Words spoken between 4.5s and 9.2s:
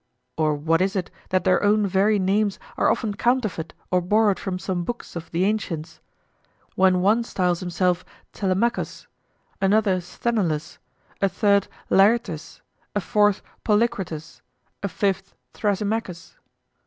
some books of the ancients? When one styles himself Telemachus,